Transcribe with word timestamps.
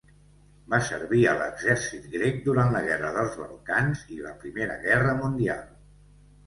Va 0.73 0.77
servir 0.85 1.19
a 1.31 1.35
l'exèrcit 1.41 2.07
grec 2.15 2.41
durant 2.47 2.73
la 2.77 2.81
guerra 2.89 3.13
dels 3.19 3.39
Balcans 3.45 4.05
i 4.19 4.19
la 4.27 4.35
primera 4.43 4.81
guerra 4.89 5.17
mundial. 5.25 5.67